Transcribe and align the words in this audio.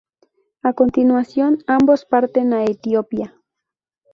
A 0.63 0.73
continuación, 0.73 1.51
ambos 1.77 2.05
parten 2.11 2.47
a 2.57 2.59
Etiopía. 2.73 3.29